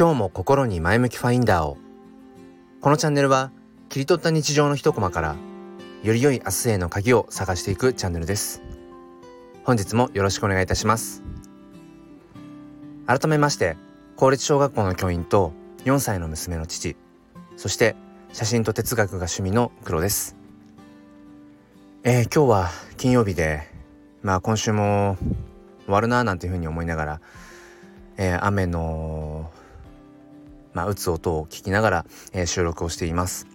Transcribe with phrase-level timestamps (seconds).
[0.00, 1.76] 今日も心に前向きファインダーを。
[2.80, 3.52] このチャンネルは
[3.90, 5.36] 切り取った日常の一コマから
[6.02, 8.62] より良い明日への鍵を探していくチャンネルです。
[9.62, 11.22] 本日もよろしくお願いいたします。
[13.06, 13.76] 改めまして
[14.16, 15.52] 公立小学校の教員と
[15.84, 16.96] 4歳の娘の父
[17.58, 17.94] そして
[18.32, 20.34] 写真と哲学が趣味の黒です。
[22.04, 23.68] えー、今日は金曜日で
[24.22, 25.18] まあ今週も
[25.84, 27.20] 終わるななんていうふうに思いながら、
[28.16, 29.29] えー、雨の
[30.72, 33.46] まあ、打つ音を聞きながら、えー、収録をしています。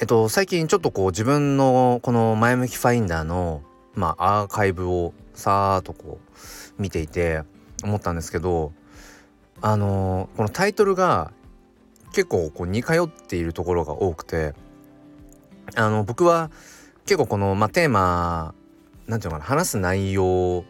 [0.00, 3.62] えっと最近ちょっとこう自分のこの前向きファインダーの
[3.94, 7.42] まあアーカイブをさーっとこう見ていて
[7.84, 8.72] 思ったんですけど
[9.60, 11.30] あのー、このタイトルが
[12.12, 14.54] 結構こう似通っているところが多くて
[15.76, 16.50] あの僕は
[17.06, 18.54] 結構この、まあ、テーマ
[19.06, 20.64] 何て言うのかな話す内容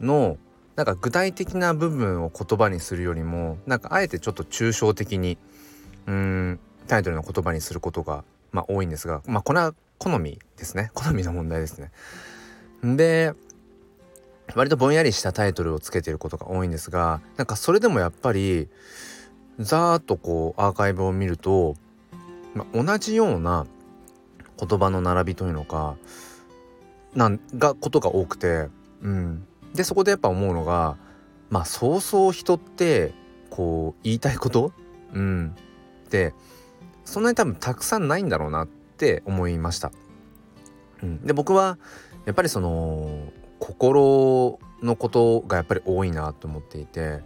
[0.00, 0.38] の
[0.76, 5.36] なんか具体的な部分を言葉にするよりもなんかあえてちょっと抽象的に
[6.06, 11.90] うんタイトルの言葉にすることがまあ多いんですがまあこれは好みですね好みの問題ですね。
[12.82, 13.34] で
[14.54, 18.68] 割とぼんやりしたタイトルをつけてることが多いんですがなんかそれでもやっぱり
[19.58, 21.76] ざーっとこうアーカイブを見ると、
[22.54, 23.66] まあ、同じような
[24.58, 25.96] 言葉の並びというのか
[27.14, 28.68] なんがことが多くて
[29.02, 30.96] うんでそこでやっぱ思うのが
[31.48, 33.12] まあそうそう人って
[33.50, 34.72] こう言いたいこと？
[35.12, 35.54] うん。
[36.10, 36.34] で
[37.04, 39.92] そんなに多分たくさんないんだろうなって思いました。
[41.02, 41.78] うん、で僕は
[42.26, 47.20] やっぱりその心のことがやっぱり多いなと思っていて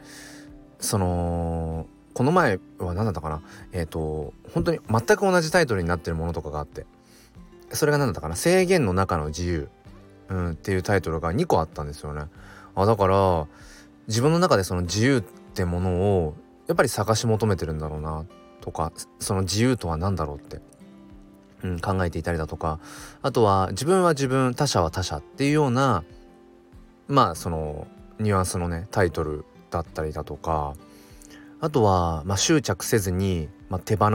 [0.78, 3.42] そのこの前は何だったかな？
[3.72, 6.86] えっ、ー、と本当に全く同じタイトルになってるものとかがあって
[7.70, 8.36] それが何だったかな？
[8.36, 9.68] 制限の中の自由。
[10.28, 12.24] うん、っていうタイトルが2個あったんですよね。
[12.74, 13.46] あだから
[14.08, 16.34] 自分の中でその自由ってものを
[16.66, 18.26] やっぱり探し求めてるんだろうな
[18.60, 20.60] とかその自由とは何だろうって、
[21.62, 22.80] うん、考えていたりだとか
[23.22, 26.04] あとは自分は自分他者は他者っていうような
[27.06, 27.86] まあその
[28.18, 30.74] ニュアンスのねタイトルだったりだとか
[31.60, 34.10] あとは、まあ、執着せずに、まあ、手放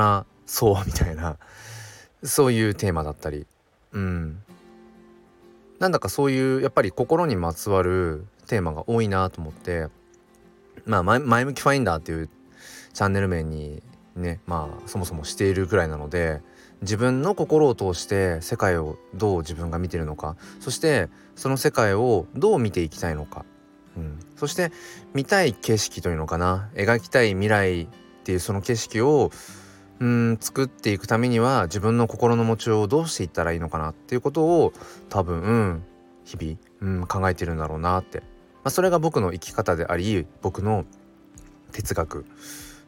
[0.45, 1.37] そうみたいな
[2.23, 3.45] そういうテーマだったり
[3.93, 4.43] うん
[5.79, 9.87] なんだかそういうやっぱり心にまつわるテーマが多いなと思って
[10.85, 12.29] まあ前向きファインダーっていう
[12.93, 13.81] チャンネル名に
[14.15, 16.41] ねまあそもそもしているくらいなので
[16.81, 23.45] 自分の心を通して世界をどう自分が見てるのかそしてその世界をどう見ていきたいのか、
[23.97, 24.71] うん、そして
[25.13, 26.69] 見たい景色というのかな。
[26.75, 27.87] 描きたい未来っ
[28.23, 29.31] ていうその景色を
[29.99, 34.73] うん作っていくためには自分の心の持ちをどうしていったらいいのかなっていうことを
[35.09, 35.83] 多分、
[36.23, 38.25] 日々、うん、考えてるんだろうなって、ま
[38.65, 40.85] あ、それが僕の生き方であり僕の
[41.71, 42.25] 哲学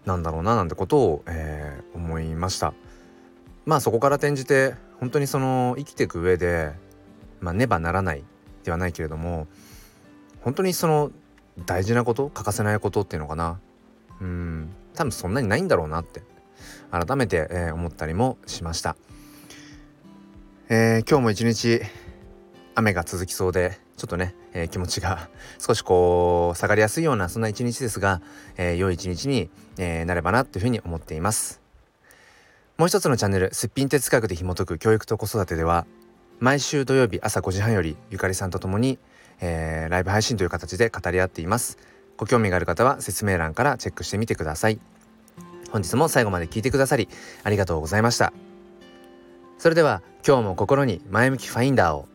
[0.06, 2.74] なんだろうななんてことを、えー、思いました。
[3.66, 6.72] まあそこから転じて本当にその生きていく上で
[7.40, 8.24] まあねばならない
[8.64, 9.48] ではないけれども
[10.42, 11.12] 本当にその
[11.66, 13.60] 大事なこと欠かせないことっていうのかな。
[14.20, 16.22] うん多分そんなにないんだろうなって。
[16.92, 18.96] 改めて、えー、思ったりもしました、
[20.70, 21.82] えー、今日も一日
[22.76, 25.30] 雨が続きそうでちょっとね、えー、気持ちが
[25.60, 28.22] 少しこう下がりやすいようなそんな一日ですが、
[28.58, 31.62] えー、良い一日に、えー、なればなというふうに思っています。
[32.78, 35.86] もう一つのチャンネルすっぴん哲学で紐解く教育と子育てでは
[36.40, 38.98] 毎週土曜日朝5時半よりゆかりさんと共に、
[39.40, 41.78] えー、ライブ配信という形で語り合っています。
[42.18, 44.80] ご興味がある方は説明欄からチェックしてみてください。
[45.72, 47.08] 本日も最後まで聞いてくださり
[47.44, 48.34] ありがとうございました。
[49.58, 52.08] それでは今日も心に前向きファインダーを